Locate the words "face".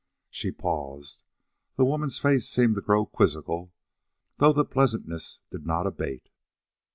2.17-2.49